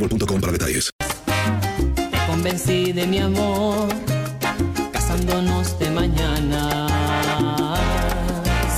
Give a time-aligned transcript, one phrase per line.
[0.00, 0.90] boostmobile.com para detalles.
[1.94, 3.88] Te convencí de mi amor,
[4.92, 6.86] casándonos de mañana.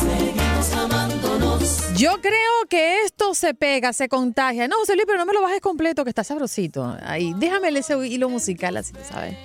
[0.00, 1.94] Seguimos amándonos.
[1.96, 4.66] Yo creo que esto se pega, se contagia.
[4.66, 6.96] No, José Luis, pero no me lo bajes completo, que está sabrosito.
[7.04, 9.36] Ahí, déjame ese hilo musical, así, ¿sabes?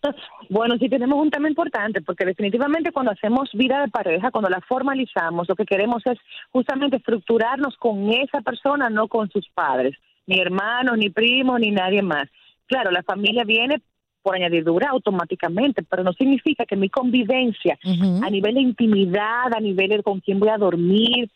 [0.49, 4.59] Bueno, sí tenemos un tema importante, porque definitivamente cuando hacemos vida de pareja, cuando la
[4.59, 6.17] formalizamos, lo que queremos es
[6.51, 9.95] justamente estructurarnos con esa persona, no con sus padres,
[10.27, 12.27] ni hermanos, ni primos, ni nadie más.
[12.67, 13.81] Claro, la familia viene
[14.21, 17.79] por añadidura automáticamente, pero no significa que mi convivencia
[18.21, 21.29] a nivel de intimidad, a nivel de con quién voy a dormir,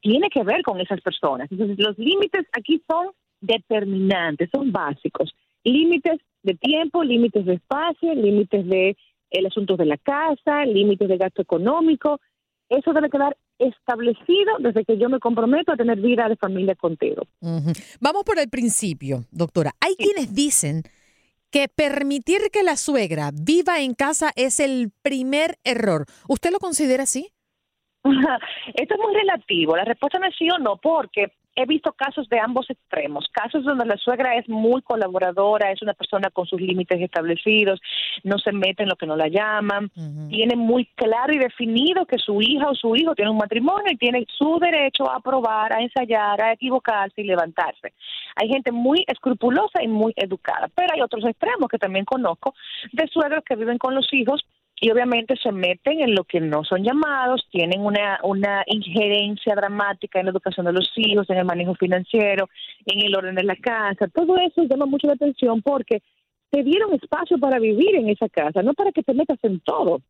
[0.00, 1.50] tiene que ver con esas personas.
[1.50, 3.08] Entonces, los límites aquí son
[3.42, 5.34] determinantes, son básicos.
[5.64, 8.96] Límites de tiempo, límites de espacio, límites de
[9.30, 12.20] el asunto de la casa, límites de gasto económico.
[12.68, 17.26] Eso debe quedar establecido desde que yo me comprometo a tener vida de familia contigo.
[18.00, 19.72] Vamos por el principio, doctora.
[19.80, 20.82] Hay quienes dicen
[21.50, 26.06] que permitir que la suegra viva en casa es el primer error.
[26.28, 27.28] ¿Usted lo considera así?
[28.04, 29.76] Esto es muy relativo.
[29.76, 33.28] La respuesta no es sí o no, porque he visto casos de ambos extremos.
[33.32, 37.80] Casos donde la suegra es muy colaboradora, es una persona con sus límites establecidos,
[38.24, 39.90] no se mete en lo que no la llaman,
[40.28, 43.96] tiene muy claro y definido que su hija o su hijo tiene un matrimonio y
[43.96, 47.92] tiene su derecho a probar, a ensayar, a equivocarse y levantarse.
[48.36, 52.54] Hay gente muy escrupulosa y muy educada, pero hay otros extremos que también conozco
[52.92, 54.44] de suegros que viven con los hijos
[54.82, 60.18] y obviamente se meten en lo que no son llamados, tienen una, una injerencia dramática
[60.18, 62.50] en la educación de los hijos, en el manejo financiero,
[62.86, 64.08] en el orden de la casa.
[64.08, 66.02] Todo eso llama mucho la atención porque
[66.50, 70.00] te dieron espacio para vivir en esa casa, no para que te metas en todo.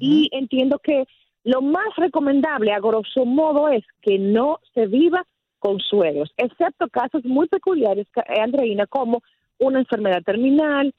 [0.00, 1.04] Y entiendo que
[1.44, 5.24] lo más recomendable, a grosso modo, es que no se viva
[5.60, 9.22] con suegros, excepto casos muy peculiares, eh, Andreina, como
[9.60, 10.92] una enfermedad terminal,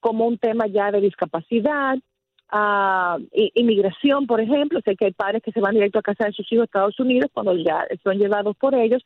[0.00, 1.98] como un tema ya de discapacidad,
[3.34, 4.80] i- inmigración, por ejemplo.
[4.84, 7.00] Sé que hay padres que se van directo a casa de sus hijos a Estados
[7.00, 9.02] Unidos cuando ya son llevados por ellos.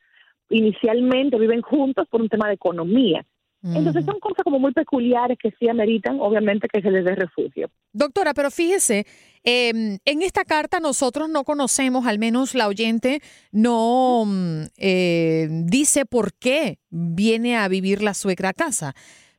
[0.49, 3.25] Inicialmente viven juntos por un tema de economía.
[3.63, 7.69] Entonces son cosas como muy peculiares que sí ameritan, obviamente, que se les dé refugio.
[7.91, 9.05] Doctora, pero fíjese,
[9.43, 13.19] eh, en esta carta nosotros no conocemos, al menos la oyente
[13.51, 18.93] no mm, eh, dice por qué viene a vivir la suegra a casa.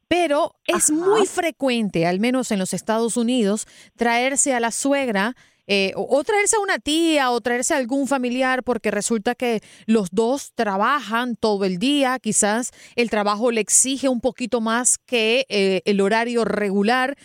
[0.09, 3.67] Pero es muy frecuente, al menos en los Estados Unidos,
[3.97, 5.37] traerse a la suegra
[5.71, 9.61] eh, o, o traerse a una tía o traerse a algún familiar porque resulta que
[9.85, 15.45] los dos trabajan todo el día, quizás el trabajo le exige un poquito más que
[15.51, 17.19] eh, el horario regular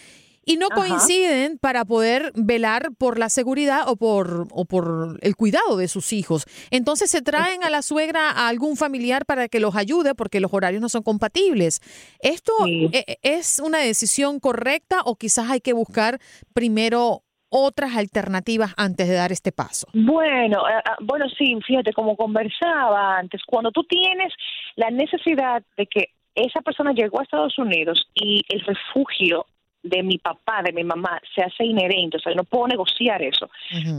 [0.45, 0.75] y no Ajá.
[0.75, 6.13] coinciden para poder velar por la seguridad o por, o por el cuidado de sus
[6.13, 6.45] hijos.
[6.71, 10.53] Entonces se traen a la suegra a algún familiar para que los ayude porque los
[10.53, 11.81] horarios no son compatibles.
[12.19, 16.19] ¿Esto e- es una decisión correcta o quizás hay que buscar
[16.53, 19.87] primero otras alternativas antes de dar este paso?
[19.93, 24.33] Bueno, eh, ah, bueno, sí, fíjate, como conversaba antes, cuando tú tienes
[24.75, 29.45] la necesidad de que esa persona llegó a Estados Unidos y el refugio
[29.83, 33.21] de mi papá, de mi mamá, se hace inherente, o sea, yo no puedo negociar
[33.21, 33.49] eso,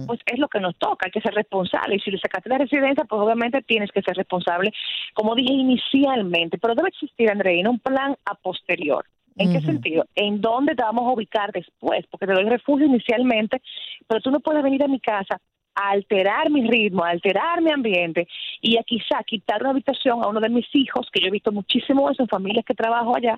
[0.06, 1.96] pues es lo que nos toca, hay que ser responsable.
[1.96, 4.72] Y si le sacaste la residencia, pues obviamente tienes que ser responsable,
[5.12, 9.04] como dije inicialmente, pero debe existir, Andreina, un plan a posterior.
[9.36, 10.06] ¿En qué sentido?
[10.14, 12.06] ¿En dónde te vamos a ubicar después?
[12.08, 13.60] Porque te doy refugio inicialmente,
[14.06, 15.40] pero tú no puedes venir a mi casa
[15.74, 18.28] a alterar mi ritmo, a alterar mi ambiente
[18.60, 21.50] y a quizá quitar una habitación a uno de mis hijos, que yo he visto
[21.50, 23.36] muchísimo eso en familias que trabajo allá,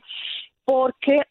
[0.66, 1.22] porque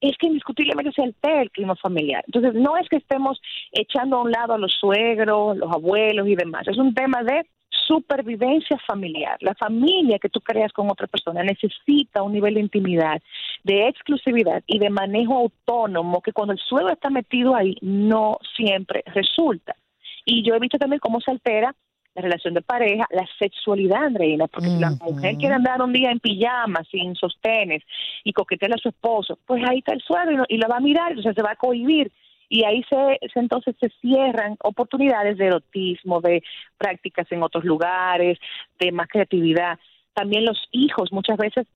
[0.00, 2.24] es que indiscutiblemente se altera el clima familiar.
[2.26, 3.40] Entonces, no es que estemos
[3.72, 6.68] echando a un lado a los suegros, los abuelos y demás.
[6.68, 7.46] Es un tema de
[7.86, 9.36] supervivencia familiar.
[9.40, 13.22] La familia que tú creas con otra persona necesita un nivel de intimidad,
[13.64, 19.02] de exclusividad y de manejo autónomo que cuando el suegro está metido ahí no siempre
[19.06, 19.76] resulta.
[20.24, 21.74] Y yo he visto también cómo se altera
[22.16, 26.10] la relación de pareja, la sexualidad, Andreina, porque si la mujer quiere andar un día
[26.10, 27.82] en pijama, sin sostenes,
[28.24, 30.78] y coquetear a su esposo, pues ahí está el suegro y, no- y la va
[30.78, 32.10] a mirar, entonces se va a cohibir.
[32.48, 36.42] Y ahí se, se- entonces se cierran oportunidades de erotismo, de
[36.78, 38.38] prácticas en otros lugares,
[38.80, 39.78] de más creatividad.
[40.14, 41.66] También los hijos muchas veces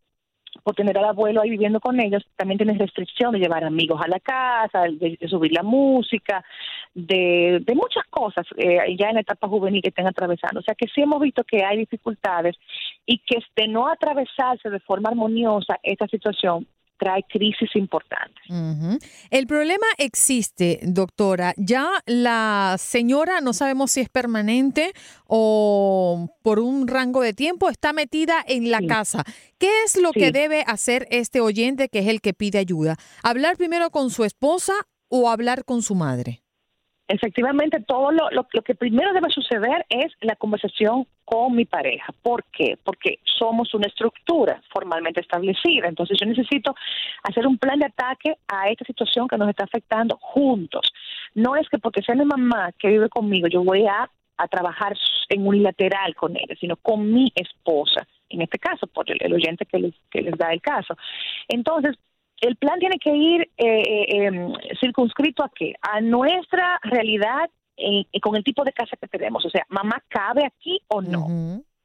[0.62, 4.08] por tener al abuelo ahí viviendo con ellos, también tienes restricción de llevar amigos a
[4.08, 6.44] la casa, de, subir la música,
[6.94, 10.60] de, de muchas cosas eh, ya en la etapa juvenil que estén atravesando.
[10.60, 12.56] O sea que sí hemos visto que hay dificultades
[13.06, 16.66] y que de no atravesarse de forma armoniosa esta situación
[17.00, 18.44] trae crisis importantes.
[19.30, 21.54] El problema existe, doctora.
[21.56, 24.92] Ya la señora, no sabemos si es permanente
[25.26, 29.24] o por un rango de tiempo, está metida en la casa.
[29.58, 32.96] ¿Qué es lo que debe hacer este oyente que es el que pide ayuda?
[33.22, 34.74] ¿Hablar primero con su esposa
[35.08, 36.42] o hablar con su madre?
[37.12, 42.14] Efectivamente, todo lo, que primero debe suceder es la conversación con mi pareja.
[42.22, 42.78] ¿Por qué?
[42.84, 45.88] Porque somos una estructura formalmente establecida.
[45.88, 46.72] Entonces yo necesito
[47.24, 50.92] hacer un plan de ataque a esta situación que nos está afectando juntos.
[51.34, 54.96] No es que porque sea mi mamá que vive conmigo, yo voy a, a trabajar
[55.30, 59.66] en unilateral con ella, sino con mi esposa, en este caso, por el, el oyente
[59.66, 60.96] que les, que les da el caso.
[61.48, 61.96] Entonces,
[62.40, 65.74] el plan tiene que ir eh, eh, em, circunscrito a qué?
[65.80, 69.44] A nuestra realidad eh, con el tipo de casa que tenemos.
[69.44, 71.26] O sea, mamá cabe aquí o no.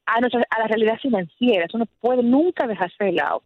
[0.05, 1.65] a, nuestra, a la realidad financiera.
[1.65, 3.43] Eso no puede nunca dejarse de lado.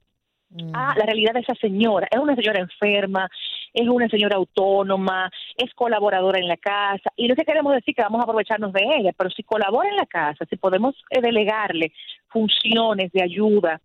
[0.73, 2.07] A la realidad de esa señora.
[2.09, 3.29] Es una señora enferma,
[3.71, 7.11] es una señora autónoma, es colaboradora en la casa.
[7.15, 9.89] Y no es que queremos decir que vamos a aprovecharnos de ella, pero si colabora
[9.89, 11.91] en la casa, si podemos eh, delegarle
[12.29, 13.79] funciones de ayuda,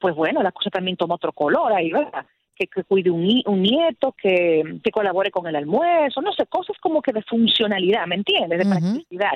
[0.00, 2.26] pues bueno, la cosa también toma otro color ahí, ¿verdad?
[2.60, 6.44] Que, que cuide un, ni- un nieto, que, que colabore con el almuerzo, no sé,
[6.44, 8.58] cosas como que de funcionalidad, ¿me entiendes?
[8.58, 9.32] De practicidad.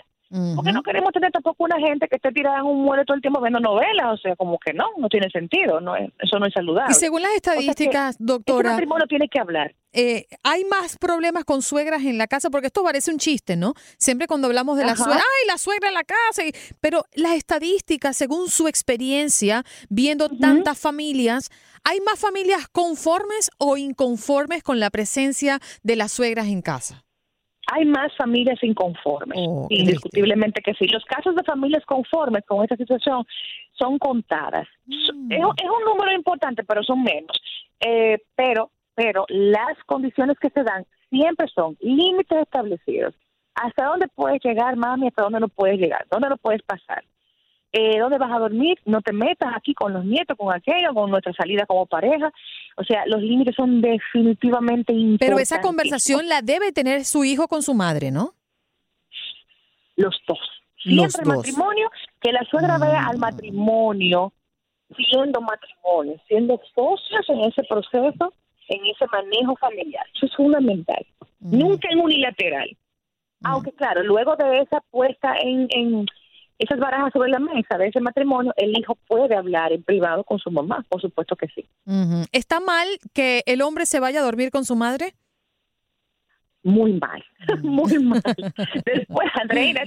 [0.56, 3.20] Porque no queremos tener tampoco una gente que esté tirada en un mueble todo el
[3.22, 6.44] tiempo viendo novelas, o sea, como que no, no tiene sentido, no es- eso no
[6.46, 6.90] es saludable.
[6.90, 9.72] Y según las O sea estadísticas, doctora, Ese matrimonio tiene que hablar.
[9.94, 13.74] Eh, hay más problemas con suegras en la casa, porque esto parece un chiste, ¿no?
[13.96, 15.04] Siempre cuando hablamos de la Ajá.
[15.04, 16.44] suegra, ¡ay, la suegra en la casa!
[16.44, 21.50] y- pero las estadísticas, según su experiencia, viendo tantas familias,
[21.84, 27.04] ¿hay más familias conformes o inconformes con la presencia de las suegras en casa?
[27.72, 30.86] Hay más familias inconformes, Oh, indiscutiblemente que sí.
[30.86, 33.24] Los casos de familias conformes con esta situación
[33.78, 34.66] son contadas.
[34.86, 35.32] Mm.
[35.32, 37.40] Es, un- es un número importante, pero son menos.
[37.80, 43.14] Eh, pero, pero las condiciones que se dan siempre son límites establecidos.
[43.54, 45.08] ¿Hasta dónde puedes llegar, mami?
[45.08, 46.06] ¿Hasta dónde no puedes llegar?
[46.10, 47.04] ¿Dónde no puedes pasar?
[47.72, 48.78] Eh, ¿Dónde vas a dormir?
[48.84, 52.32] No te metas aquí con los nietos, con aquello, con nuestra salida como pareja.
[52.76, 55.28] O sea, los límites son definitivamente importantes.
[55.28, 58.34] Pero esa conversación la debe tener su hijo con su madre, ¿no?
[59.96, 60.38] los dos.
[60.84, 61.36] Los Siempre el dos.
[61.36, 64.32] matrimonio, que la suegra vea al matrimonio
[64.96, 68.32] siendo matrimonio, siendo socios en ese proceso,
[68.68, 70.06] en ese manejo familiar.
[70.14, 71.06] Eso es fundamental.
[71.40, 72.76] Nunca en unilateral.
[73.42, 76.06] Aunque claro, luego de esa puesta en, en
[76.58, 80.38] esas barajas sobre la mesa de ese matrimonio, el hijo puede hablar en privado con
[80.38, 81.68] su mamá, por supuesto que sí.
[82.32, 85.14] ¿Está mal que el hombre se vaya a dormir con su madre?
[86.64, 87.22] muy mal,
[87.62, 88.22] muy mal.
[88.84, 89.82] Después, Andreina,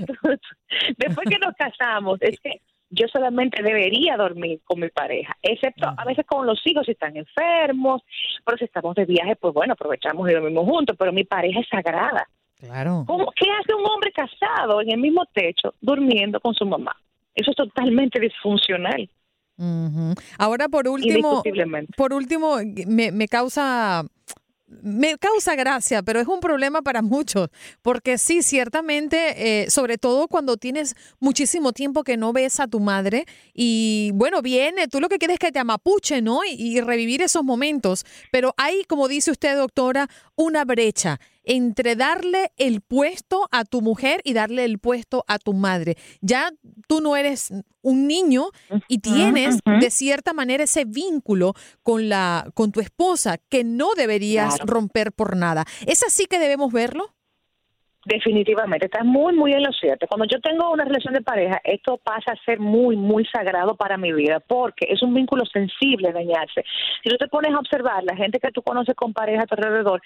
[0.97, 6.05] después que nos casamos, es que yo solamente debería dormir con mi pareja, excepto a
[6.05, 8.01] veces con los hijos si están enfermos,
[8.45, 11.67] pero si estamos de viaje, pues bueno, aprovechamos y dormimos juntos, pero mi pareja es
[11.67, 12.27] sagrada.
[12.59, 13.03] Claro.
[13.05, 16.95] ¿Cómo, ¿Qué hace un hombre casado en el mismo techo durmiendo con su mamá?
[17.35, 19.09] Eso es totalmente disfuncional.
[20.37, 21.41] Ahora, por último,
[21.95, 24.03] por último, me, me causa
[24.67, 27.49] me causa gracia, pero es un problema para muchos,
[27.81, 32.79] porque sí, ciertamente, eh, sobre todo cuando tienes muchísimo tiempo que no ves a tu
[32.79, 36.43] madre y bueno, viene, tú lo que quieres es que te amapuche, ¿no?
[36.43, 42.51] Y, y revivir esos momentos, pero hay, como dice usted, doctora, una brecha entre darle
[42.57, 45.97] el puesto a tu mujer y darle el puesto a tu madre.
[46.21, 46.51] Ya
[46.87, 47.51] tú no eres
[47.81, 48.49] un niño
[48.87, 54.55] y tienes de cierta manera ese vínculo con la con tu esposa que no deberías
[54.55, 54.73] Claro.
[54.73, 55.65] romper por nada.
[55.85, 57.13] ¿Es así que debemos verlo?
[58.07, 60.07] Definitivamente, estás muy, muy en lo cierto.
[60.07, 63.97] Cuando yo tengo una relación de pareja, esto pasa a ser muy, muy sagrado para
[63.97, 66.63] mi vida, porque es un vínculo sensible dañarse.
[67.03, 69.55] Si tú te pones a observar, la gente que tú conoces con pareja a tu
[69.55, 70.01] alrededor,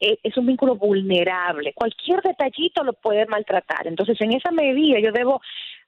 [0.00, 1.72] eh, es un vínculo vulnerable.
[1.72, 3.86] Cualquier detallito lo puede maltratar.
[3.86, 5.40] Entonces, en esa medida, yo debo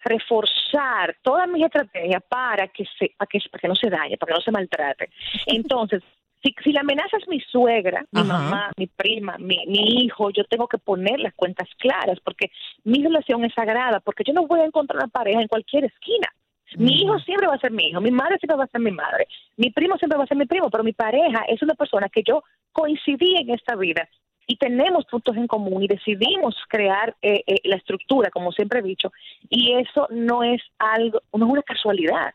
[0.05, 4.33] reforzar todas mis estrategias para que, se, para que, para que no se dañe, para
[4.33, 5.11] que no se maltrate.
[5.47, 6.03] Entonces,
[6.43, 8.33] si, si la amenaza es mi suegra, mi Ajá.
[8.33, 12.51] mamá, mi prima, mi, mi hijo, yo tengo que poner las cuentas claras porque
[12.85, 16.29] mi relación es sagrada, porque yo no voy a encontrar una pareja en cualquier esquina.
[16.77, 18.91] Mi hijo siempre va a ser mi hijo, mi madre siempre va a ser mi
[18.91, 19.27] madre,
[19.57, 22.23] mi primo siempre va a ser mi primo, pero mi pareja es una persona que
[22.23, 24.07] yo coincidí en esta vida
[24.47, 28.83] y tenemos puntos en común y decidimos crear eh, eh, la estructura, como siempre he
[28.83, 29.13] dicho,
[29.49, 32.35] y eso no es algo, no es una casualidad.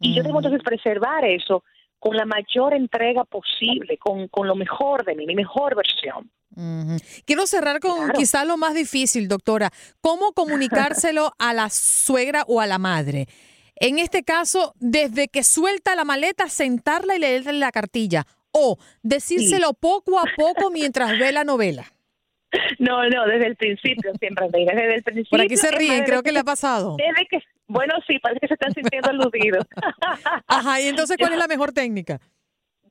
[0.00, 1.62] Y yo tengo entonces preservar eso
[2.04, 6.30] con la mayor entrega posible, con, con lo mejor de mí, mi mejor versión.
[7.24, 8.12] Quiero cerrar con Claro.
[8.12, 9.70] quizá lo más difícil, doctora.
[10.02, 13.26] ¿Cómo comunicárselo a la suegra o a la madre?
[13.76, 18.26] En este caso, desde que suelta la maleta, sentarla y leerle la cartilla.
[18.52, 21.86] O decírselo poco a poco mientras ve la novela.
[22.78, 25.30] No, no, desde el principio siempre, desde el principio.
[25.30, 26.96] Por aquí se ríen, creo que le ha pasado.
[26.96, 29.66] Desde que, bueno, sí, parece que se están sintiendo aludidos.
[30.46, 32.20] Ajá, y entonces, ¿cuál es la mejor técnica?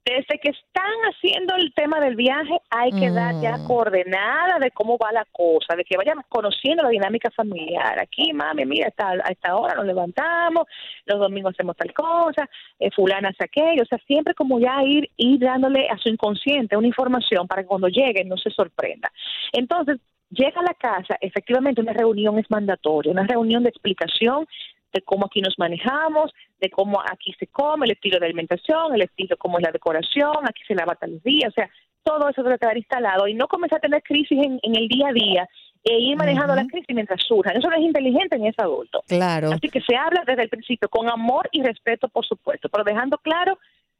[0.06, 3.64] Desde que están haciendo el tema del viaje, hay que dar ya Mm.
[3.64, 7.98] coordenada de cómo va la cosa, de que vayan conociendo la dinámica familiar.
[8.00, 10.66] Aquí, mami, mira, hasta, a esta hora nos levantamos,
[11.06, 12.50] los domingos hacemos tal cosa,
[12.80, 13.84] eh, fulana hace aquello.
[13.84, 17.70] O sea, siempre como ya ir, ir dándole a su inconsciente una información para que
[17.70, 19.10] cuando llegue no se sorprenda.
[19.54, 20.00] Entonces,
[20.34, 24.46] llega a la casa, efectivamente una reunión es mandatoria, una reunión de explicación
[24.94, 29.02] de cómo aquí nos manejamos, de cómo aquí se come, el estilo de alimentación, el
[29.02, 31.70] estilo cómo es la decoración, aquí se lava tal día, o sea,
[32.04, 35.08] todo eso debe quedar instalado y no comenzar a tener crisis en, en el día
[35.08, 35.50] a día
[35.86, 37.58] e ir manejando la crisis mientras surjan.
[37.58, 39.04] Eso no es inteligente ni es adulto.
[39.08, 39.52] Claro.
[39.52, 43.18] Así que se habla desde el principio con amor y respeto, por supuesto, pero dejando
[43.18, 43.58] claro